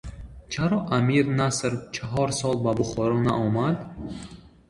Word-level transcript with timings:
Чаро 0.51 0.79
Амир 0.97 1.25
Наср 1.37 1.73
чаҳор 1.95 2.29
сол 2.39 2.55
ба 2.65 2.71
Бухоро 2.79 3.17
наомад? 3.27 3.77